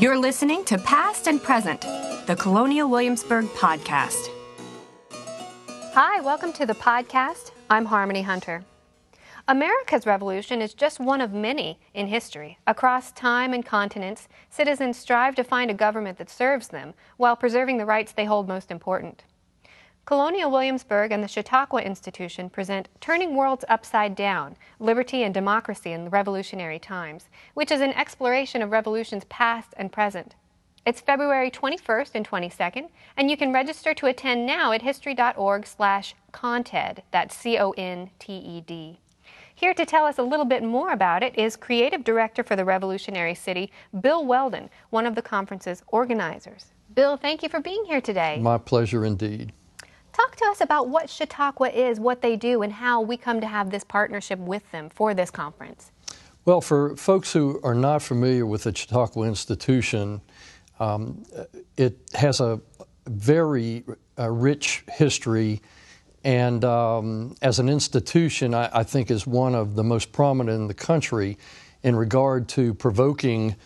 You're 0.00 0.16
listening 0.16 0.64
to 0.64 0.78
Past 0.78 1.26
and 1.26 1.42
Present, 1.42 1.82
the 2.26 2.34
Colonial 2.34 2.88
Williamsburg 2.88 3.44
podcast. 3.48 4.30
Hi, 5.92 6.22
welcome 6.22 6.54
to 6.54 6.64
the 6.64 6.72
podcast. 6.72 7.50
I'm 7.68 7.84
Harmony 7.84 8.22
Hunter. 8.22 8.64
America's 9.46 10.06
revolution 10.06 10.62
is 10.62 10.72
just 10.72 11.00
one 11.00 11.20
of 11.20 11.34
many 11.34 11.78
in 11.92 12.06
history. 12.06 12.56
Across 12.66 13.12
time 13.12 13.52
and 13.52 13.62
continents, 13.62 14.26
citizens 14.48 14.96
strive 14.96 15.34
to 15.34 15.44
find 15.44 15.70
a 15.70 15.74
government 15.74 16.16
that 16.16 16.30
serves 16.30 16.68
them 16.68 16.94
while 17.18 17.36
preserving 17.36 17.76
the 17.76 17.84
rights 17.84 18.12
they 18.12 18.24
hold 18.24 18.48
most 18.48 18.70
important. 18.70 19.24
Colonial 20.04 20.50
Williamsburg 20.50 21.12
and 21.12 21.22
the 21.22 21.28
Chautauqua 21.28 21.82
Institution 21.82 22.50
present 22.50 22.88
Turning 23.00 23.36
Worlds 23.36 23.64
Upside 23.68 24.16
Down 24.16 24.56
Liberty 24.80 25.22
and 25.22 25.32
Democracy 25.32 25.92
in 25.92 26.10
Revolutionary 26.10 26.78
Times, 26.78 27.28
which 27.54 27.70
is 27.70 27.80
an 27.80 27.92
exploration 27.92 28.60
of 28.60 28.72
revolutions 28.72 29.24
past 29.28 29.72
and 29.76 29.92
present. 29.92 30.34
It's 30.86 31.00
February 31.00 31.50
21st 31.50 32.10
and 32.14 32.28
22nd, 32.28 32.88
and 33.16 33.30
you 33.30 33.36
can 33.36 33.52
register 33.52 33.94
to 33.94 34.06
attend 34.06 34.46
now 34.46 34.72
at 34.72 34.82
history.org 34.82 35.66
slash 35.66 36.14
conted. 36.32 37.02
That's 37.10 37.36
C-O-N-T-E-D. 37.36 38.98
Here 39.54 39.74
to 39.74 39.84
tell 39.84 40.06
us 40.06 40.18
a 40.18 40.22
little 40.22 40.46
bit 40.46 40.64
more 40.64 40.90
about 40.90 41.22
it 41.22 41.38
is 41.38 41.54
Creative 41.54 42.02
Director 42.02 42.42
for 42.42 42.56
the 42.56 42.64
Revolutionary 42.64 43.34
City, 43.34 43.70
Bill 44.00 44.24
Weldon, 44.24 44.70
one 44.88 45.06
of 45.06 45.14
the 45.14 45.22
conference's 45.22 45.82
organizers. 45.88 46.72
Bill, 46.94 47.18
thank 47.18 47.42
you 47.42 47.50
for 47.50 47.60
being 47.60 47.84
here 47.84 48.00
today. 48.00 48.38
My 48.40 48.56
pleasure 48.56 49.04
indeed. 49.04 49.52
Talk 50.20 50.36
to 50.36 50.44
us 50.46 50.60
about 50.60 50.90
what 50.90 51.08
Chautauqua 51.08 51.70
is, 51.70 51.98
what 51.98 52.20
they 52.20 52.36
do, 52.36 52.60
and 52.60 52.70
how 52.70 53.00
we 53.00 53.16
come 53.16 53.40
to 53.40 53.46
have 53.46 53.70
this 53.70 53.84
partnership 53.84 54.38
with 54.38 54.70
them 54.70 54.90
for 54.90 55.14
this 55.14 55.30
conference. 55.30 55.92
Well, 56.44 56.60
for 56.60 56.94
folks 56.96 57.32
who 57.32 57.58
are 57.62 57.74
not 57.74 58.02
familiar 58.02 58.44
with 58.44 58.64
the 58.64 58.74
Chautauqua 58.74 59.26
Institution, 59.26 60.20
um, 60.78 61.24
it 61.78 61.96
has 62.12 62.40
a 62.40 62.60
very 63.06 63.82
uh, 64.18 64.28
rich 64.30 64.84
history, 64.92 65.62
and 66.22 66.66
um, 66.66 67.34
as 67.40 67.58
an 67.58 67.70
institution, 67.70 68.52
I, 68.52 68.68
I, 68.74 68.82
think 68.82 69.10
is 69.10 69.26
one 69.26 69.54
of 69.54 69.74
the 69.74 69.84
most 69.84 70.12
prominent 70.12 70.60
in 70.60 70.68
the 70.68 70.74
country 70.74 71.38
in 71.82 71.96
regard 71.96 72.46
to 72.50 72.74
provoking 72.74 73.56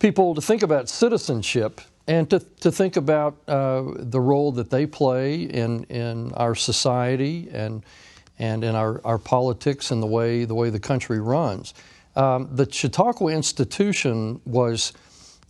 people 0.00 0.34
to 0.34 0.40
think 0.40 0.64
about 0.64 0.88
citizenship 0.88 1.80
and 2.06 2.28
to, 2.30 2.40
to 2.60 2.72
think 2.72 2.96
about 2.96 3.36
uh, 3.46 3.82
the 3.96 4.20
role 4.20 4.52
that 4.52 4.70
they 4.70 4.86
play 4.86 5.42
in, 5.42 5.84
in 5.84 6.32
our 6.32 6.54
society 6.54 7.48
and, 7.52 7.84
and 8.38 8.64
in 8.64 8.74
our, 8.74 9.00
our 9.04 9.18
politics 9.18 9.90
and 9.90 10.02
the 10.02 10.06
way, 10.06 10.44
the 10.44 10.54
way 10.54 10.70
the 10.70 10.80
country 10.80 11.20
runs. 11.20 11.74
Um, 12.16 12.48
the 12.52 12.70
Chautauqua 12.70 13.32
Institution 13.32 14.40
was 14.44 14.92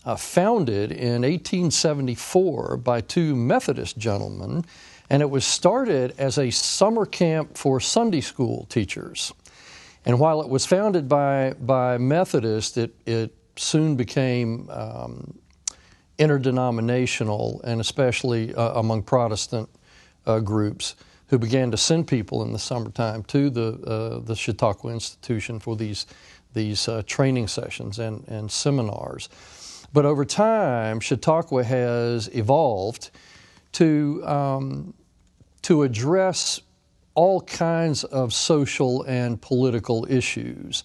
uh, 0.05 0.17
founded 0.17 0.93
in 0.93 1.23
1874 1.23 2.77
by 2.79 3.01
two 3.01 3.35
Methodist 3.35 3.97
gentlemen, 3.99 4.65
and 5.09 5.23
it 5.23 5.31
was 5.31 5.45
started 5.45 6.15
as 6.19 6.39
a 6.39 6.51
summer 6.51 7.07
camp 7.07 7.57
for 7.57 7.81
Sunday 7.81 8.21
school 8.21 8.67
teachers. 8.67 9.33
And 10.05 10.19
while 10.19 10.41
it 10.41 10.49
was 10.49 10.67
founded 10.67 11.09
by, 11.09 11.55
by 11.61 11.99
Methodists, 11.99 12.77
it, 12.77 12.95
it 13.07 13.35
soon 13.57 13.97
became 13.97 14.69
um, 14.71 15.39
interdenominational 16.23 17.61
and 17.65 17.81
especially 17.81 18.55
uh, 18.55 18.79
among 18.79 19.03
Protestant 19.03 19.69
uh, 20.25 20.39
groups 20.39 20.95
who 21.27 21.39
began 21.39 21.71
to 21.73 21.77
send 21.77 22.07
people 22.07 22.45
in 22.45 22.53
the 22.53 22.59
summertime 22.59 23.25
to 23.25 23.51
the, 23.51 23.73
uh, 23.85 24.21
the 24.21 24.37
Chautauqua 24.37 24.93
Institution 24.93 25.59
for 25.59 25.75
these, 25.75 26.07
these 26.55 26.87
uh, 26.87 27.03
training 27.07 27.49
sessions 27.49 27.99
and, 27.99 28.23
and 28.29 28.49
seminars. 28.51 29.29
But 29.93 30.07
over 30.07 30.25
time, 30.25 31.01
Chautauqua 31.01 31.65
has 31.65 32.29
evolved 32.29 33.11
to, 33.73 34.23
um, 34.25 34.95
to 35.63 35.83
address 35.83 36.61
all 37.15 37.41
kinds 37.41 38.05
of 38.05 38.33
social 38.33 39.03
and 39.03 39.43
political 39.43 40.07
issues. 40.09 40.85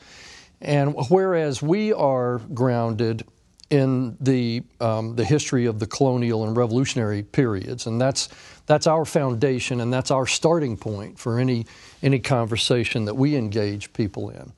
And 0.62 0.96
whereas 1.10 1.62
we 1.62 1.94
are 1.94 2.40
grounded 2.40 3.24
in 3.70 4.16
the 4.22 4.64
um, 4.80 5.16
the 5.16 5.26
history 5.26 5.66
of 5.66 5.80
the 5.80 5.88
colonial 5.88 6.46
and 6.46 6.56
revolutionary 6.56 7.24
periods, 7.24 7.86
and 7.86 8.00
that's 8.00 8.30
that's 8.66 8.88
our 8.88 9.06
foundation 9.06 9.82
and 9.82 9.92
that's 9.92 10.12
our 10.12 10.26
starting 10.26 10.78
point 10.78 11.20
for 11.20 11.40
any 11.40 11.66
any 12.02 12.20
conversation 12.20 13.06
that 13.06 13.16
we 13.16 13.36
engage 13.36 13.92
people 13.94 14.30
in. 14.30 14.54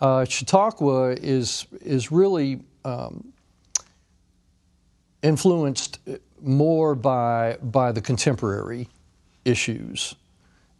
Uh, 0.00 0.24
Chautauqua 0.24 1.12
is 1.12 1.66
is 1.80 2.12
really 2.12 2.60
um, 2.84 3.32
influenced 5.22 5.98
more 6.42 6.94
by 6.94 7.56
by 7.62 7.92
the 7.92 8.00
contemporary 8.02 8.88
issues 9.44 10.14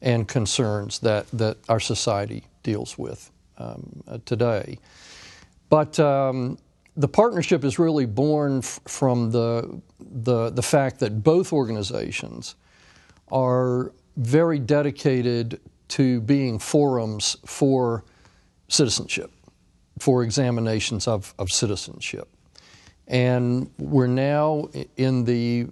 and 0.02 0.28
concerns 0.28 0.98
that 0.98 1.26
that 1.32 1.56
our 1.68 1.80
society 1.80 2.44
deals 2.62 2.98
with 2.98 3.30
um, 3.56 4.02
today, 4.26 4.78
but 5.70 5.98
um, 5.98 6.58
the 6.96 7.08
partnership 7.08 7.64
is 7.64 7.78
really 7.78 8.06
born 8.06 8.58
f- 8.58 8.80
from 8.86 9.30
the, 9.30 9.80
the, 10.00 10.50
the 10.50 10.62
fact 10.62 11.00
that 11.00 11.22
both 11.22 11.52
organizations 11.52 12.56
are 13.30 13.92
very 14.16 14.58
dedicated 14.58 15.60
to 15.88 16.20
being 16.20 16.58
forums 16.58 17.36
for 17.44 18.04
citizenship, 18.68 19.30
for 19.98 20.22
examinations 20.22 21.08
of, 21.08 21.34
of 21.38 21.50
citizenship. 21.50 22.28
And 23.06 23.70
we're 23.78 24.06
now 24.06 24.68
in 24.96 25.24
the, 25.24 25.66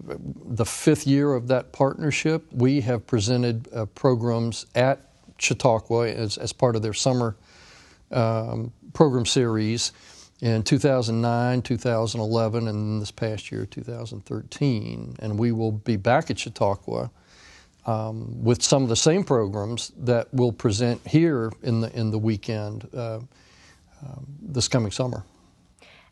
the 0.45 0.65
fifth 0.65 1.07
year 1.07 1.35
of 1.35 1.47
that 1.49 1.73
partnership. 1.73 2.45
We 2.53 2.81
have 2.81 3.07
presented 3.07 3.69
uh, 3.73 3.87
programs 3.87 4.67
at 4.75 5.13
Chautauqua 5.39 6.09
as, 6.09 6.37
as 6.37 6.53
part 6.53 6.75
of 6.75 6.83
their 6.83 6.95
summer 6.95 7.37
um, 8.11 8.73
program 8.93 9.25
series 9.25 9.93
in 10.41 10.63
2009, 10.63 11.63
2011, 11.63 12.69
and 12.69 13.03
this 13.03 13.11
past 13.11 13.51
year, 13.51 13.67
2013. 13.67 15.17
And 15.19 15.39
we 15.39 15.53
will 15.53 15.73
be 15.73 15.97
back 15.97 16.31
at 16.31 16.39
Chautauqua 16.39 17.11
um, 17.87 18.45
with 18.45 18.63
some 18.63 18.83
of 18.83 18.89
the 18.89 18.97
same 18.97 19.25
programs 19.25 19.93
that 19.99 20.29
we'll 20.33 20.53
present 20.53 21.05
here 21.07 21.51
in 21.63 21.81
the, 21.81 21.99
in 21.99 22.11
the 22.11 22.19
weekend 22.19 22.89
uh, 22.95 23.19
uh, 23.19 23.21
this 24.41 24.69
coming 24.69 24.93
summer. 24.93 25.25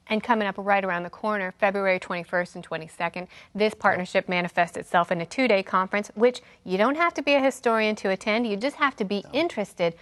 And 0.09 0.23
coming 0.23 0.47
up 0.47 0.55
right 0.57 0.85
around 0.85 1.03
the 1.03 1.11
corner, 1.11 1.53
February 1.59 1.99
21st 1.99 2.55
and 2.57 2.67
22nd, 2.69 3.27
this 3.55 3.75
partnership 3.75 4.29
manifests 4.29 4.77
itself 4.77 5.11
in 5.11 5.21
a 5.21 5.27
two 5.27 5.49
day 5.49 5.63
conference, 5.63 6.11
which 6.15 6.43
you 6.65 6.79
don't 6.79 6.97
have 6.97 7.13
to 7.15 7.23
be 7.23 7.35
a 7.35 7.41
historian 7.41 7.97
to 7.97 8.11
attend. 8.11 8.47
You 8.47 8.57
just 8.57 8.77
have 8.77 8.95
to 8.97 9.05
be 9.05 9.25
interested 9.33 9.95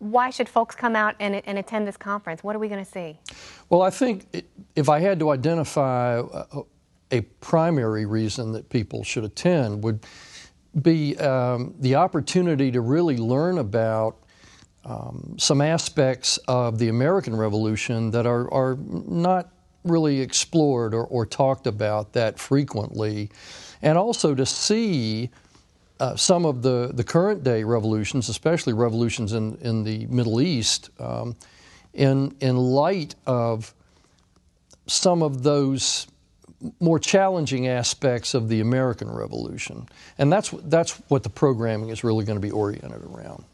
why 0.00 0.30
should 0.30 0.48
folks 0.48 0.74
come 0.74 0.96
out 0.96 1.14
and, 1.20 1.36
and 1.46 1.58
attend 1.58 1.86
this 1.86 1.96
conference? 1.96 2.42
What 2.42 2.56
are 2.56 2.58
we 2.58 2.68
going 2.68 2.84
to 2.84 2.90
see? 2.90 3.18
Well, 3.68 3.82
I 3.82 3.90
think 3.90 4.44
if 4.74 4.88
I 4.88 4.98
had 4.98 5.18
to 5.20 5.30
identify 5.30 6.18
a, 6.18 6.62
a 7.10 7.20
primary 7.40 8.06
reason 8.06 8.52
that 8.52 8.68
people 8.70 9.04
should 9.04 9.24
attend 9.24 9.84
would 9.84 10.04
be 10.80 11.16
um, 11.18 11.74
the 11.80 11.96
opportunity 11.96 12.70
to 12.70 12.80
really 12.80 13.18
learn 13.18 13.58
about 13.58 14.16
um, 14.86 15.36
some 15.38 15.60
aspects 15.60 16.38
of 16.48 16.78
the 16.78 16.88
American 16.88 17.36
Revolution 17.36 18.10
that 18.12 18.26
are, 18.26 18.52
are 18.52 18.76
not 18.76 19.50
really 19.84 20.20
explored 20.20 20.94
or, 20.94 21.04
or 21.04 21.26
talked 21.26 21.66
about 21.66 22.14
that 22.14 22.38
frequently, 22.38 23.30
and 23.82 23.98
also 23.98 24.34
to 24.34 24.46
see 24.46 25.30
uh, 26.00 26.16
some 26.16 26.46
of 26.46 26.62
the, 26.62 26.90
the 26.94 27.04
current 27.04 27.44
day 27.44 27.62
revolutions, 27.62 28.28
especially 28.28 28.72
revolutions 28.72 29.32
in, 29.34 29.56
in 29.56 29.84
the 29.84 30.06
Middle 30.06 30.40
East, 30.40 30.90
um, 30.98 31.36
in, 31.92 32.34
in 32.40 32.56
light 32.56 33.14
of 33.26 33.74
some 34.86 35.22
of 35.22 35.42
those 35.42 36.06
more 36.80 36.98
challenging 36.98 37.68
aspects 37.68 38.34
of 38.34 38.48
the 38.48 38.60
American 38.60 39.10
Revolution. 39.10 39.88
And 40.18 40.32
that's, 40.32 40.50
that's 40.64 40.92
what 41.08 41.22
the 41.22 41.30
programming 41.30 41.90
is 41.90 42.02
really 42.02 42.24
going 42.24 42.36
to 42.36 42.42
be 42.46 42.50
oriented 42.50 43.02
around. 43.04 43.44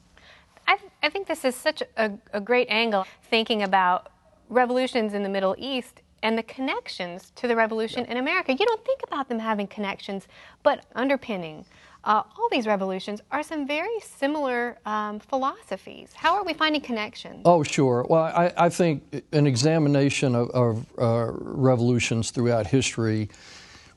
I, 0.66 0.78
I 1.02 1.10
think 1.10 1.28
this 1.28 1.44
is 1.44 1.54
such 1.54 1.82
a, 1.96 2.12
a 2.32 2.40
great 2.40 2.68
angle, 2.70 3.06
thinking 3.30 3.62
about 3.62 4.10
revolutions 4.48 5.14
in 5.14 5.22
the 5.22 5.28
Middle 5.28 5.54
East 5.58 6.02
and 6.22 6.36
the 6.36 6.42
connections 6.42 7.32
to 7.36 7.46
the 7.46 7.54
revolution 7.54 8.04
yeah. 8.04 8.12
in 8.12 8.16
America. 8.16 8.52
You 8.52 8.66
don't 8.66 8.84
think 8.84 9.00
about 9.06 9.28
them 9.28 9.38
having 9.38 9.66
connections, 9.66 10.26
but 10.62 10.84
underpinning 10.94 11.64
uh, 12.06 12.22
all 12.38 12.48
these 12.50 12.66
revolutions 12.66 13.20
are 13.30 13.42
some 13.42 13.66
very 13.66 14.00
similar 14.00 14.78
um, 14.86 15.18
philosophies. 15.18 16.12
How 16.14 16.36
are 16.36 16.44
we 16.44 16.54
finding 16.54 16.80
connections? 16.80 17.42
Oh, 17.44 17.62
sure. 17.62 18.06
Well, 18.08 18.22
I, 18.22 18.52
I 18.56 18.68
think 18.68 19.24
an 19.32 19.46
examination 19.46 20.34
of, 20.34 20.48
of 20.50 20.86
uh, 20.98 21.32
revolutions 21.32 22.30
throughout 22.30 22.68
history 22.68 23.28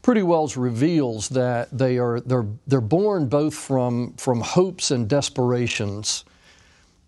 pretty 0.02 0.24
well 0.24 0.48
reveals 0.56 1.30
that 1.30 1.68
they 1.78 1.98
are 1.98 2.20
they're 2.22 2.48
they're 2.66 2.82
born 2.82 3.28
both 3.28 3.54
from 3.54 4.14
from 4.14 4.40
hopes 4.40 4.92
and 4.92 5.08
desperations 5.08 6.24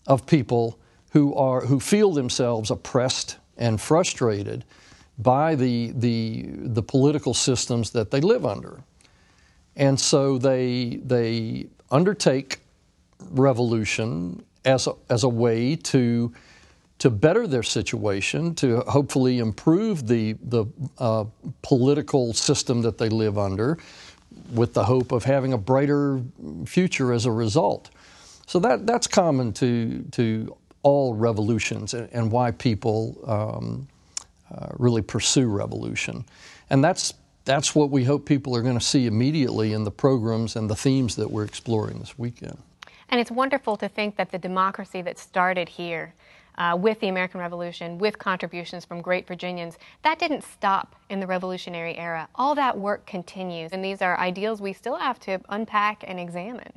of 0.07 0.25
people 0.25 0.77
who 1.12 1.33
are 1.36 1.62
who 1.62 1.80
feel 1.80 2.12
themselves 2.12 2.69
oppressed 2.69 3.38
and 3.57 3.80
frustrated 3.80 4.65
by 5.18 5.56
the, 5.56 5.92
the, 5.95 6.45
the 6.48 6.81
political 6.81 7.33
systems 7.33 7.92
that 7.92 8.12
they 8.12 8.21
live 8.21 8.45
under. 8.45 8.83
And 9.81 9.99
so 9.99 10.37
they, 10.37 11.01
they 11.03 11.65
undertake 11.89 12.59
revolution 13.31 14.43
as 14.63 14.85
a, 14.85 14.93
as 15.09 15.23
a 15.23 15.29
way 15.29 15.75
to, 15.75 16.31
to 16.99 17.09
better 17.09 17.47
their 17.47 17.63
situation, 17.63 18.53
to 18.55 18.81
hopefully 18.81 19.39
improve 19.39 20.07
the, 20.07 20.33
the 20.43 20.65
uh, 20.99 21.25
political 21.63 22.31
system 22.31 22.83
that 22.83 22.99
they 22.99 23.09
live 23.09 23.39
under, 23.39 23.79
with 24.53 24.75
the 24.75 24.83
hope 24.83 25.11
of 25.11 25.23
having 25.23 25.51
a 25.51 25.57
brighter 25.57 26.21
future 26.67 27.11
as 27.11 27.25
a 27.25 27.31
result. 27.31 27.89
So 28.45 28.59
that, 28.59 28.85
that's 28.85 29.07
common 29.07 29.51
to, 29.53 30.05
to 30.11 30.55
all 30.83 31.15
revolutions 31.15 31.95
and, 31.95 32.07
and 32.13 32.31
why 32.31 32.51
people 32.51 33.17
um, 33.25 33.87
uh, 34.53 34.67
really 34.77 35.01
pursue 35.01 35.47
revolution. 35.47 36.23
And 36.69 36.83
that's, 36.83 37.15
that's 37.45 37.73
what 37.75 37.89
we 37.89 38.03
hope 38.03 38.25
people 38.25 38.55
are 38.55 38.61
going 38.61 38.77
to 38.77 38.85
see 38.85 39.07
immediately 39.07 39.73
in 39.73 39.83
the 39.83 39.91
programs 39.91 40.55
and 40.55 40.69
the 40.69 40.75
themes 40.75 41.15
that 41.15 41.31
we're 41.31 41.45
exploring 41.45 41.99
this 41.99 42.17
weekend. 42.17 42.57
And 43.09 43.19
it's 43.19 43.31
wonderful 43.31 43.75
to 43.77 43.89
think 43.89 44.15
that 44.15 44.31
the 44.31 44.38
democracy 44.38 45.01
that 45.01 45.19
started 45.19 45.67
here 45.67 46.13
uh, 46.57 46.77
with 46.79 46.99
the 46.99 47.07
American 47.07 47.39
Revolution, 47.39 47.97
with 47.97 48.17
contributions 48.19 48.85
from 48.85 49.01
great 49.01 49.27
Virginians, 49.27 49.77
that 50.03 50.19
didn't 50.19 50.43
stop 50.43 50.95
in 51.09 51.19
the 51.19 51.27
Revolutionary 51.27 51.97
era. 51.97 52.27
All 52.35 52.55
that 52.55 52.77
work 52.77 53.05
continues, 53.05 53.71
and 53.71 53.83
these 53.83 54.01
are 54.01 54.17
ideals 54.19 54.61
we 54.61 54.73
still 54.73 54.97
have 54.97 55.19
to 55.21 55.39
unpack 55.49 56.03
and 56.07 56.19
examine. 56.19 56.71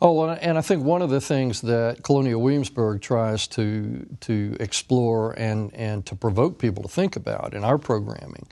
Oh, 0.00 0.24
and 0.24 0.56
I 0.56 0.60
think 0.60 0.84
one 0.84 1.02
of 1.02 1.10
the 1.10 1.20
things 1.20 1.60
that 1.62 2.02
Colonial 2.02 2.40
Williamsburg 2.40 3.00
tries 3.02 3.46
to 3.48 4.06
to 4.20 4.56
explore 4.60 5.32
and 5.32 5.74
and 5.74 6.06
to 6.06 6.14
provoke 6.14 6.58
people 6.58 6.82
to 6.84 6.88
think 6.88 7.16
about 7.16 7.54
in 7.54 7.64
our 7.64 7.76
programming 7.76 8.46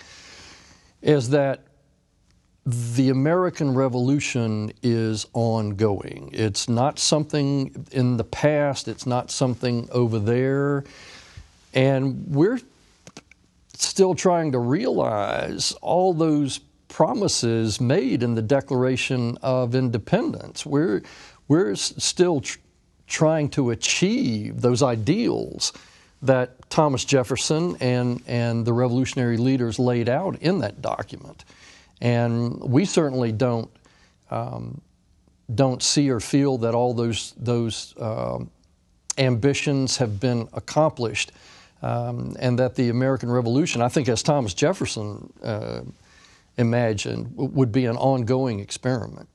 is 1.02 1.30
that 1.30 1.60
the 2.66 3.10
American 3.10 3.74
Revolution 3.74 4.72
is 4.82 5.26
ongoing. 5.32 6.30
It's 6.32 6.68
not 6.68 6.98
something 6.98 7.86
in 7.92 8.16
the 8.16 8.24
past, 8.24 8.88
it's 8.88 9.06
not 9.06 9.30
something 9.30 9.88
over 9.92 10.18
there. 10.18 10.84
And 11.74 12.26
we're 12.26 12.58
still 13.74 14.14
trying 14.14 14.52
to 14.52 14.58
realize 14.58 15.72
all 15.80 16.12
those 16.12 16.58
promises 16.88 17.80
made 17.80 18.22
in 18.22 18.34
the 18.34 18.42
Declaration 18.42 19.38
of 19.42 19.74
Independence. 19.74 20.66
We're, 20.66 21.02
we're 21.46 21.74
still 21.76 22.40
tr- 22.40 22.58
trying 23.06 23.50
to 23.50 23.70
achieve 23.70 24.60
those 24.60 24.82
ideals 24.82 25.72
that 26.26 26.68
Thomas 26.70 27.04
Jefferson 27.04 27.76
and, 27.80 28.22
and 28.26 28.64
the 28.64 28.72
revolutionary 28.72 29.36
leaders 29.36 29.78
laid 29.78 30.08
out 30.08 30.36
in 30.42 30.58
that 30.60 30.82
document. 30.82 31.44
And 32.00 32.60
we 32.60 32.84
certainly 32.84 33.32
don't 33.32 33.70
um, 34.30 34.80
don't 35.54 35.82
see 35.82 36.10
or 36.10 36.20
feel 36.20 36.58
that 36.58 36.74
all 36.74 36.92
those 36.92 37.32
those 37.36 37.94
um, 38.00 38.50
ambitions 39.18 39.96
have 39.98 40.20
been 40.20 40.48
accomplished, 40.52 41.32
um, 41.82 42.36
and 42.38 42.58
that 42.58 42.74
the 42.74 42.88
American 42.88 43.30
Revolution, 43.30 43.80
I 43.80 43.88
think, 43.88 44.08
as 44.08 44.22
Thomas 44.22 44.54
Jefferson 44.54 45.32
uh, 45.42 45.82
imagined, 46.56 47.32
would 47.36 47.72
be 47.72 47.86
an 47.86 47.96
ongoing 47.96 48.60
experiment. 48.60 49.28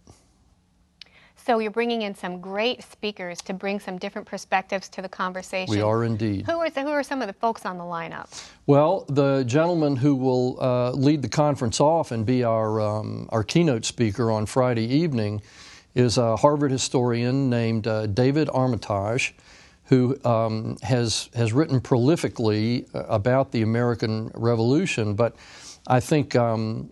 So 1.46 1.58
you're 1.58 1.72
bringing 1.72 2.04
in 2.04 2.14
some 2.14 2.40
great 2.40 2.84
speakers 2.84 3.42
to 3.44 3.54
bring 3.54 3.80
some 3.80 3.98
different 3.98 4.28
perspectives 4.28 4.88
to 4.90 5.02
the 5.02 5.10
conversation. 5.10 5.74
We 5.74 5.82
are 5.82 6.04
indeed. 6.04 6.46
Who 6.46 6.60
are, 6.60 6.70
who 6.70 6.90
are 6.90 7.04
some 7.04 7.22
of 7.22 7.28
the 7.28 7.34
folks 7.34 7.66
on 7.66 7.78
the 7.78 7.84
lineup? 7.84 8.28
Well, 8.68 9.06
the 9.10 9.44
gentleman 9.44 9.96
who 9.96 10.16
will 10.16 10.62
uh, 10.62 10.92
lead 10.92 11.24
the 11.24 11.30
conference 11.30 11.80
off 11.80 12.12
and 12.12 12.26
be 12.26 12.44
our, 12.44 12.80
um, 12.80 13.28
our 13.30 13.44
keynote 13.44 13.86
speaker 13.86 14.30
on 14.30 14.46
Friday 14.46 14.86
evening 14.86 15.42
is 15.96 16.18
a 16.18 16.38
Harvard 16.38 16.72
historian 16.72 17.50
named 17.50 17.88
uh, 17.88 18.06
David 18.06 18.48
Armitage, 18.54 19.34
who 19.86 20.18
um, 20.24 20.78
has, 20.84 21.30
has 21.34 21.54
written 21.54 21.82
prolifically 21.82 22.88
uh, 22.96 23.04
about 23.06 23.52
the 23.52 23.64
American 23.64 24.32
Revolution. 24.36 25.16
But 25.16 25.36
I 25.88 26.00
think 26.00 26.36
um, 26.36 26.92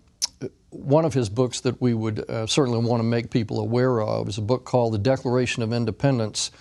one 0.70 1.06
of 1.06 1.14
his 1.14 1.30
books 1.30 1.62
that 1.62 1.82
we 1.82 1.94
would 1.94 2.30
uh, 2.30 2.46
certainly 2.48 2.80
want 2.80 3.00
to 3.00 3.04
make 3.04 3.32
people 3.32 3.60
aware 3.60 4.02
of 4.02 4.28
is 4.28 4.38
a 4.38 4.42
book 4.42 4.66
called 4.66 4.94
The 4.94 5.00
Declaration 5.00 5.64
of 5.64 5.74
Independence 5.74 6.52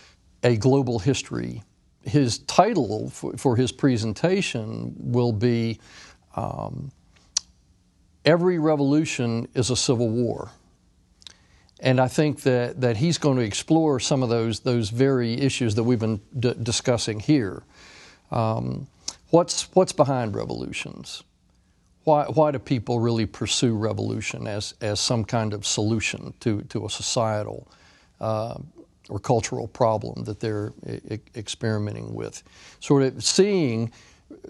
A 0.43 0.57
Global 0.57 0.99
History. 0.99 1.63
His 2.03 2.39
title 2.39 3.11
for, 3.11 3.37
for 3.37 3.57
his 3.57 3.71
presentation 3.73 4.95
will 4.97 5.33
be 5.33 5.79
um, 6.37 6.91
Every 8.25 8.59
Revolution 8.59 9.49
is 9.55 9.71
a 9.71 9.77
Civil 9.77 10.09
War. 10.09 10.51
And 11.81 12.01
I 12.01 12.09
think 12.09 12.43
that, 12.43 12.81
that 12.81 12.97
he's 12.97 13.19
going 13.19 13.37
to 13.37 13.45
explore 13.45 14.01
some 14.01 14.23
of 14.23 14.29
those, 14.29 14.61
those 14.61 14.91
very 14.91 15.35
issues 15.35 15.77
that 15.77 15.85
we've 15.85 16.01
been 16.01 16.21
d- 16.39 16.55
discussing 16.63 17.21
here. 17.21 17.63
Um, 18.31 18.89
what's, 19.31 19.75
what's 19.75 19.93
behind 19.93 20.35
revolutions? 20.35 21.23
Why, 22.09 22.25
why 22.25 22.51
do 22.51 22.59
people 22.59 23.01
really 23.01 23.27
pursue 23.27 23.77
revolution 23.77 24.47
as, 24.47 24.73
as 24.81 24.99
some 24.99 25.27
kind 25.27 25.53
of 25.53 25.67
solution 25.67 26.33
to, 26.41 26.63
to 26.63 26.87
a 26.87 26.89
societal 26.89 27.71
uh, 28.19 28.55
or 29.11 29.19
cultural 29.19 29.69
problem 29.69 30.25
that 30.25 30.41
they're 30.41 30.73
e- 30.89 31.19
experimenting 31.37 32.15
with? 32.15 32.43
Sort 32.81 33.03
of 33.03 33.23
seeing 33.23 33.93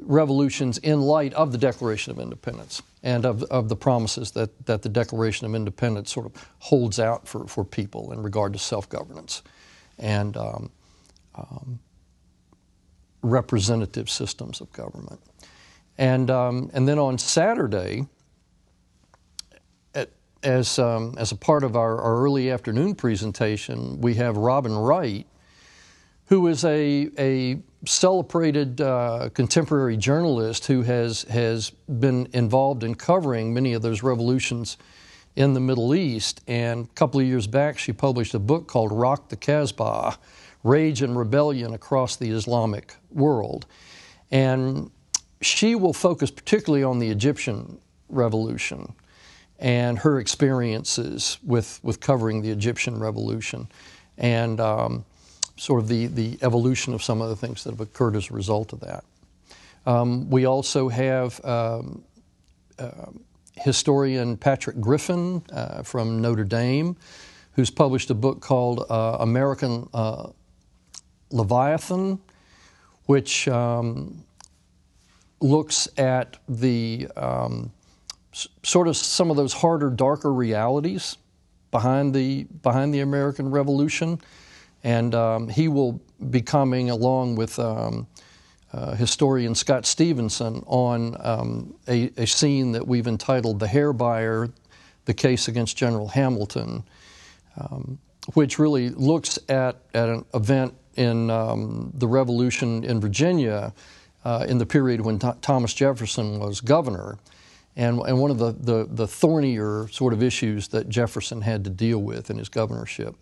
revolutions 0.03 0.79
in 0.79 1.01
light 1.01 1.35
of 1.35 1.51
the 1.51 1.59
Declaration 1.59 2.13
of 2.13 2.21
Independence 2.21 2.81
and 3.03 3.27
of, 3.27 3.43
of 3.45 3.69
the 3.69 3.77
promises 3.77 4.31
that, 4.33 4.67
that 4.67 4.83
the 4.83 4.89
Declaration 4.89 5.45
of 5.45 5.57
Independence 5.57 6.13
sort 6.13 6.27
of 6.27 6.49
holds 6.61 7.01
out 7.01 7.27
for, 7.27 7.49
for 7.49 7.65
people 7.65 8.13
in 8.13 8.23
regard 8.23 8.53
to 8.53 8.59
self 8.61 8.89
governance 8.89 9.43
and 9.99 10.37
um, 10.37 10.71
um, 11.35 11.81
representative 13.23 14.09
systems 14.09 14.61
of 14.61 14.73
government. 14.73 15.21
And, 15.99 16.31
um, 16.31 16.71
and 16.73 16.87
then 16.87 16.99
on 16.99 17.19
Saturday, 17.19 18.07
at, 19.95 20.11
as, 20.45 20.79
um, 20.79 21.15
as 21.19 21.33
a 21.33 21.37
part 21.37 21.65
of 21.65 21.75
our, 21.77 22.01
our, 22.01 22.23
early 22.23 22.53
afternoon 22.53 22.95
presentation, 22.95 24.01
we 24.01 24.15
have 24.15 24.37
Robin 24.37 24.77
Wright, 24.77 25.27
who 26.27 26.47
is 26.47 26.65
a, 26.65 27.11
a 27.19 27.59
celebrated 27.85 28.81
uh, 28.81 29.29
contemporary 29.35 29.97
journalist 29.97 30.67
who 30.67 30.83
has, 30.83 31.23
has 31.25 31.71
been 31.71 32.29
involved 32.33 32.85
in 32.85 32.95
covering 32.95 33.53
many 33.53 33.73
of 33.73 33.83
those 33.83 34.03
revolutions 34.03 34.77
in 35.35 35.55
the 35.55 35.61
Middle 35.61 35.97
East. 35.97 36.43
And 36.47 36.85
a 36.87 36.95
couple 36.95 37.19
of 37.19 37.27
years 37.27 37.49
back, 37.49 37.77
she 37.77 37.93
published 37.93 38.35
a 38.35 38.39
book 38.39 38.69
called 38.69 38.93
Rock 38.93 39.31
the 39.31 39.37
Casbah 39.37 40.17
Rage 40.65 41.03
and 41.03 41.17
Rebellion 41.17 41.75
Across 41.75 42.17
the 42.17 42.31
Islamic 42.31 42.95
World. 43.11 43.67
And 44.31 44.91
she 45.41 45.75
will 45.75 45.93
focus 45.93 46.31
particularly 46.31 46.85
on 46.85 46.99
the 46.99 47.09
Egyptian 47.09 47.79
revolution 48.09 48.93
and 49.59 49.99
her 49.99 50.21
experiences 50.21 51.39
with, 51.43 51.81
with 51.83 52.01
covering 52.01 52.43
the 52.43 52.51
Egyptian 52.51 52.99
revolution 52.99 53.69
and 54.17 54.61
um, 54.61 55.05
sort 55.57 55.83
of 55.83 55.89
the, 55.89 56.07
the 56.07 56.39
evolution 56.43 56.95
of 56.95 57.03
some 57.03 57.21
of 57.21 57.29
the 57.29 57.37
things 57.37 57.65
that 57.65 57.71
have 57.71 57.81
occurred 57.81 58.17
as 58.17 58.31
a 58.31 58.35
result 58.35 58.73
of 58.73 58.81
that. 58.81 59.05
Um, 59.87 60.29
we 60.31 60.45
also 60.45 60.89
have 60.89 61.45
um, 61.45 62.05
uh, 62.79 63.07
historian 63.57 64.37
Patrick 64.37 64.81
Griffin 64.81 65.43
uh, 65.53 65.83
from 65.83 66.21
Notre 66.21 66.45
Dame, 66.45 66.97
who's 67.53 67.71
published 67.71 68.11
a 68.11 68.15
book 68.15 68.41
called 68.41 68.87
uh, 68.89 69.17
American 69.21 69.89
uh, 69.93 70.29
Leviathan, 71.31 72.21
which 73.07 73.49
um, 73.49 74.23
looks 75.41 75.89
at 75.97 76.37
the 76.49 77.09
um, 77.17 77.73
sort 78.63 78.89
of 78.89 78.97
some 78.97 79.31
of 79.31 79.37
those 79.37 79.53
harder, 79.53 79.91
darker 79.91 80.33
realities 80.33 81.17
behind 81.71 82.15
the 82.15 82.45
behind 82.63 82.95
the 82.95 83.01
American 83.01 83.51
Revolution, 83.51 84.21
and 84.85 85.15
um, 85.15 85.49
he 85.49 85.69
will 85.69 86.01
be 86.31 86.41
coming 86.41 86.91
along 86.91 87.37
with. 87.37 87.59
Um, 87.59 88.07
uh, 88.71 88.95
historian 88.95 89.55
Scott 89.55 89.87
Stevenson 89.87 90.63
on 90.67 91.17
um, 91.21 91.75
a, 91.89 92.11
a, 92.19 92.27
scene 92.27 92.73
that 92.73 92.87
we've 92.87 93.07
entitled 93.07 93.61
The 93.61 93.67
Hair 93.67 93.95
Buyer, 93.95 94.51
the 95.07 95.15
case 95.15 95.49
against 95.49 95.79
General 95.79 96.07
Hamilton, 96.09 96.85
um, 97.57 97.99
which 98.35 98.59
really 98.59 98.91
looks 98.91 99.39
at, 99.49 99.77
at 99.95 100.11
an 100.11 100.23
event 100.35 100.75
in 100.97 101.31
um, 101.31 101.93
the 101.95 102.07
Revolution 102.07 102.85
in 102.85 103.01
Virginia 103.01 103.73
uh, 104.25 104.45
in 104.49 104.59
the 104.59 104.67
period 104.67 105.01
when 105.01 105.19
Th- 105.19 105.35
Thomas 105.41 105.75
Jefferson 105.75 106.39
was 106.39 106.61
governor. 106.61 107.19
And, 107.77 108.01
and 108.01 108.19
one 108.19 108.31
of 108.31 108.39
the, 108.39 108.53
the, 108.53 108.89
the, 108.91 109.07
thornier 109.07 109.87
sort 109.93 110.13
of 110.13 110.23
issues 110.23 110.69
that 110.69 110.89
Jefferson 110.89 111.43
had 111.43 111.63
to 111.65 111.71
deal 111.71 111.99
with 111.99 112.29
in 112.29 112.39
his 112.39 112.49
governorship. 112.49 113.15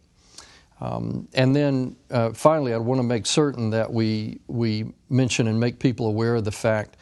Um, 0.80 1.28
and 1.34 1.54
then 1.54 1.96
uh, 2.10 2.30
finally, 2.30 2.72
I 2.72 2.78
want 2.78 2.98
to 2.98 3.02
make 3.02 3.26
certain 3.26 3.70
that 3.70 3.92
we, 3.92 4.40
we 4.46 4.92
mention 5.10 5.46
and 5.46 5.60
make 5.60 5.78
people 5.78 6.06
aware 6.06 6.36
of 6.36 6.44
the 6.44 6.52
fact 6.52 6.96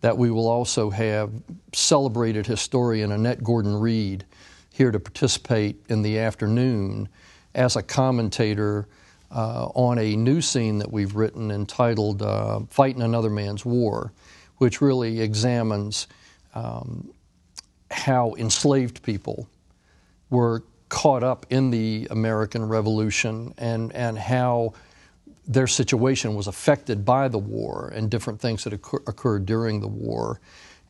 that 0.00 0.16
we 0.16 0.30
will 0.30 0.48
also 0.48 0.90
have 0.90 1.30
celebrated 1.74 2.46
historian 2.46 3.12
Annette 3.12 3.42
Gordon 3.42 3.74
Reed 3.78 4.24
here 4.70 4.90
to 4.90 5.00
participate 5.00 5.76
in 5.88 6.02
the 6.02 6.18
afternoon 6.18 7.08
as 7.54 7.74
a 7.74 7.82
commentator 7.82 8.86
uh, 9.30 9.66
on 9.74 9.98
a 9.98 10.16
new 10.16 10.40
scene 10.40 10.78
that 10.78 10.90
we've 10.90 11.14
written 11.14 11.50
entitled 11.50 12.22
uh, 12.22 12.60
Fighting 12.70 13.02
Another 13.02 13.30
Man's 13.30 13.64
War, 13.64 14.12
which 14.58 14.80
really 14.80 15.20
examines 15.20 16.06
um, 16.54 17.10
how 17.90 18.34
enslaved 18.38 19.02
people 19.02 19.48
were 20.30 20.62
caught 20.88 21.22
up 21.22 21.46
in 21.50 21.70
the 21.70 22.08
American 22.10 22.66
Revolution 22.66 23.54
and, 23.58 23.92
and 23.94 24.18
how 24.18 24.72
their 25.46 25.66
situation 25.66 26.34
was 26.34 26.46
affected 26.46 27.04
by 27.04 27.28
the 27.28 27.38
war 27.38 27.90
and 27.94 28.10
different 28.10 28.40
things 28.40 28.64
that 28.64 28.72
occur, 28.72 28.98
occurred 29.06 29.46
during 29.46 29.80
the 29.80 29.88
war. 29.88 30.40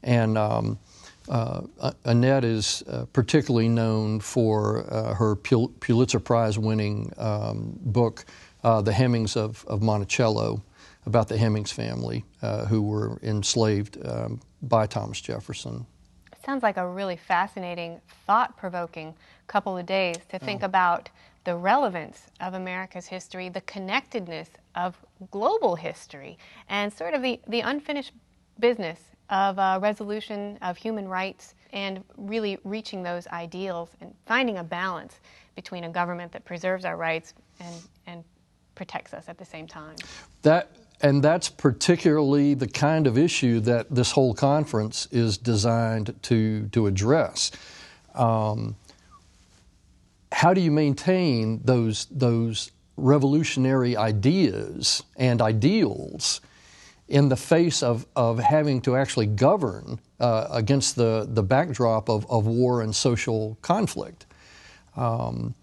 And 0.02 0.38
um, 0.38 0.78
uh, 1.28 1.92
Annette 2.04 2.44
is 2.44 2.82
uh, 2.88 3.04
particularly 3.12 3.68
known 3.68 4.20
for 4.20 4.84
uh, 4.92 5.14
her 5.14 5.36
Pul- 5.36 5.72
Pulitzer 5.80 6.20
Prize 6.20 6.58
winning 6.58 7.12
um, 7.18 7.78
book, 7.82 8.24
uh, 8.64 8.80
The 8.80 8.92
Hemings 8.92 9.36
of, 9.36 9.64
of, 9.66 9.82
Monticello, 9.82 10.62
about 11.06 11.28
the 11.28 11.36
Hemings 11.36 11.72
family 11.72 12.24
uh, 12.42 12.66
who 12.66 12.82
were 12.82 13.18
enslaved 13.22 13.98
um, 14.06 14.40
by 14.62 14.86
Thomas 14.86 15.20
Jefferson. 15.20 15.86
Sounds 16.44 16.62
like 16.62 16.76
a 16.76 16.88
really 16.88 17.16
fascinating, 17.16 18.00
thought 18.26 18.56
provoking 18.56 19.14
couple 19.48 19.76
of 19.76 19.86
days 19.86 20.18
to 20.28 20.38
think 20.38 20.62
oh. 20.62 20.66
about 20.66 21.08
the 21.44 21.56
relevance 21.56 22.26
of 22.40 22.54
America's 22.54 23.06
history, 23.06 23.48
the 23.48 23.62
connectedness 23.62 24.50
of 24.74 24.96
global 25.30 25.74
history, 25.74 26.38
and 26.68 26.92
sort 26.92 27.14
of 27.14 27.22
the, 27.22 27.40
the 27.48 27.60
unfinished 27.60 28.12
business 28.60 29.00
of 29.30 29.58
uh, 29.58 29.78
resolution 29.82 30.58
of 30.62 30.76
human 30.76 31.08
rights 31.08 31.54
and 31.72 32.02
really 32.16 32.58
reaching 32.64 33.02
those 33.02 33.26
ideals 33.28 33.90
and 34.00 34.14
finding 34.26 34.58
a 34.58 34.64
balance 34.64 35.20
between 35.54 35.84
a 35.84 35.90
government 35.90 36.32
that 36.32 36.44
preserves 36.44 36.84
our 36.84 36.96
rights 36.96 37.34
and, 37.60 37.74
and 38.06 38.24
protects 38.74 39.12
us 39.12 39.28
at 39.28 39.36
the 39.38 39.44
same 39.44 39.66
time. 39.66 39.96
That 40.42 40.70
and 41.00 41.22
that's 41.22 41.48
particularly 41.48 42.54
the 42.54 42.66
kind 42.66 43.06
of 43.06 43.16
issue 43.16 43.60
that 43.60 43.86
this 43.94 44.12
whole 44.12 44.34
conference 44.34 45.06
is 45.10 45.38
designed 45.38 46.14
to 46.22 46.68
to 46.68 46.86
address. 46.86 47.50
Um, 48.14 48.76
how 50.32 50.54
do 50.54 50.60
you 50.60 50.70
maintain 50.70 51.60
those 51.64 52.06
those 52.10 52.72
revolutionary 52.96 53.96
ideas 53.96 55.02
and 55.16 55.40
ideals 55.40 56.40
in 57.08 57.28
the 57.28 57.36
face 57.36 57.82
of, 57.82 58.06
of 58.14 58.38
having 58.38 58.80
to 58.82 58.96
actually 58.96 59.26
govern 59.26 59.98
uh, 60.20 60.46
against 60.50 60.96
the, 60.96 61.26
the 61.30 61.42
backdrop 61.42 62.08
of, 62.08 62.30
of 62.30 62.46
war 62.46 62.82
and 62.82 62.94
social 62.94 63.56
conflict. 63.62 64.26
Um, 64.96 65.54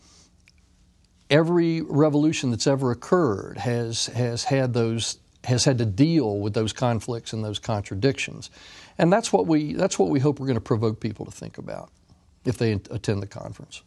every 1.30 1.82
revolution 1.82 2.52
that's 2.52 2.68
ever 2.68 2.92
occurred 2.92 3.58
has, 3.58 4.08
has 4.08 4.44
had 4.46 4.74
those 4.74 5.20
has 5.46 5.64
had 5.64 5.78
to 5.78 5.86
deal 5.86 6.40
with 6.40 6.56
those 6.56 6.74
conflicts 6.74 7.32
and 7.32 7.44
those 7.44 7.60
contradictions. 7.60 8.50
And 8.98 9.14
that's 9.14 9.32
what 9.32 9.46
we, 9.46 9.74
that's 9.74 10.00
what 10.00 10.10
we 10.10 10.20
hope 10.20 10.40
we're 10.40 10.48
going 10.48 10.56
to 10.56 10.62
provoke 10.62 11.00
people 11.00 11.25
to 11.25 11.32
think 11.32 11.58
about 11.60 11.92
if 12.46 12.58
they 12.58 12.72
attend 12.72 13.22
the 13.22 13.28
conference. 13.28 13.84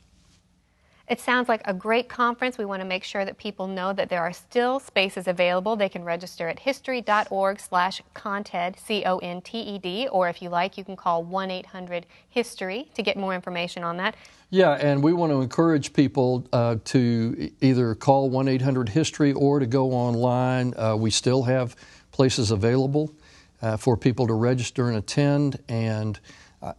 It 1.09 1.21
sounds 1.21 1.49
like 1.49 1.62
a 1.65 1.73
great 1.73 2.07
conference. 2.11 2.59
We 2.59 2.67
want 2.67 2.83
to 2.83 2.87
make 2.87 3.03
sure 3.03 3.25
that 3.25 3.38
people 3.38 3.67
know 3.67 3.95
that 3.95 4.11
there 4.11 4.21
are 4.21 4.33
still 4.33 4.79
spaces 4.79 5.27
available. 5.27 5.75
They 5.75 5.88
can 5.88 6.05
register 6.05 6.49
at 6.49 6.59
history.org 6.59 7.61
slash 7.61 8.03
conted, 8.12 8.79
C-O-N-T-E-D, 8.79 10.09
or 10.09 10.29
if 10.29 10.43
you 10.43 10.50
like, 10.50 10.77
you 10.77 10.85
can 10.85 10.97
call 10.97 11.25
1-800-HISTORY 11.25 12.91
to 12.93 13.03
get 13.03 13.17
more 13.17 13.35
information 13.35 13.83
on 13.85 13.97
that. 13.97 14.17
Yeah, 14.50 14.73
and 14.73 15.03
we 15.03 15.15
want 15.15 15.33
to 15.33 15.41
encourage 15.41 15.95
people 15.95 16.47
uh, 16.53 16.77
to 16.87 17.53
either 17.62 17.95
call 17.95 18.31
1-800-HISTORY 18.31 19.33
or 19.33 19.61
to 19.61 19.67
go 19.67 19.93
online. 19.93 20.75
Uh, 20.77 20.95
we 20.95 21.11
still 21.11 21.45
have 21.45 21.75
places 22.12 22.50
available 22.50 23.15
uh, 23.62 23.79
for 23.79 23.97
people 23.97 24.27
to 24.27 24.35
register 24.35 24.88
and 24.88 24.99
attend, 24.99 25.59
and 25.71 26.21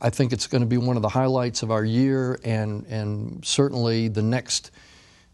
I 0.01 0.09
think 0.09 0.33
it's 0.33 0.47
going 0.47 0.61
to 0.61 0.67
be 0.67 0.77
one 0.77 0.97
of 0.97 1.01
the 1.01 1.09
highlights 1.09 1.63
of 1.63 1.71
our 1.71 1.85
year 1.85 2.37
and, 2.43 2.85
and 2.87 3.43
certainly 3.45 4.09
the 4.09 4.21
next 4.21 4.71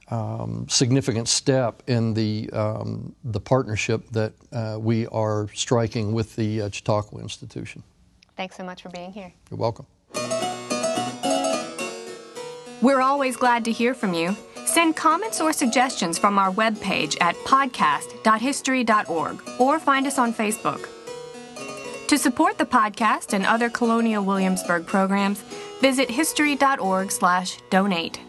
um, 0.09 0.67
significant 0.69 1.27
step 1.27 1.81
in 1.87 2.13
the, 2.13 2.47
um, 2.53 3.15
the 3.23 3.39
partnership 3.39 4.07
that 4.11 4.33
uh, 4.51 4.77
we 4.79 5.07
are 5.07 5.47
striking 5.53 6.13
with 6.13 6.35
the 6.35 6.61
uh, 6.61 6.69
Chautauqua 6.69 7.21
Institution. 7.21 7.81
Thanks 8.37 8.55
so 8.55 8.63
much 8.63 8.83
for 8.83 8.89
being 8.89 9.11
here. 9.11 9.33
You're 9.49 9.57
welcome. 9.57 9.87
We're 12.81 13.01
always 13.01 13.35
glad 13.35 13.65
to 13.65 13.71
hear 13.71 13.95
from 13.95 14.13
you. 14.13 14.37
Send 14.65 14.95
comments 14.95 15.41
or 15.41 15.51
suggestions 15.53 16.19
from 16.19 16.37
our 16.37 16.51
webpage 16.51 17.17
at 17.21 17.35
podcast.history.org 17.37 19.41
or 19.59 19.79
find 19.79 20.05
us 20.05 20.19
on 20.19 20.33
Facebook. 20.33 20.87
To 22.07 22.17
support 22.17 22.57
the 22.57 22.65
podcast 22.65 23.33
and 23.33 23.45
other 23.45 23.69
Colonial 23.69 24.23
Williamsburg 24.23 24.85
programs, 24.85 25.41
visit 25.81 26.09
history.org/donate. 26.09 28.24